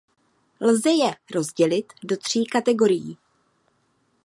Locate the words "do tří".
2.03-2.45